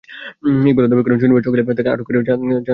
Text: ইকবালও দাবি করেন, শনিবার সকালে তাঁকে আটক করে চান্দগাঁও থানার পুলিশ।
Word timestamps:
ইকবালও 0.69 0.89
দাবি 0.91 1.03
করেন, 1.05 1.17
শনিবার 1.21 1.45
সকালে 1.45 1.61
তাঁকে 1.69 1.91
আটক 1.93 2.05
করে 2.05 2.17
চান্দগাঁও 2.19 2.39
থানার 2.39 2.55
পুলিশ। 2.55 2.67